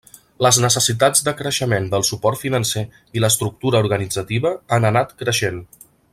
Les 0.43 0.57
necessitats 0.61 1.19
de 1.27 1.33
creixement 1.41 1.89
del 1.91 2.05
suport 2.09 2.41
financer 2.45 2.83
i 3.19 3.23
l'estructura 3.25 3.83
organitzativa 3.87 4.55
han 4.79 4.89
anat 4.93 5.15
creixent. 5.23 5.63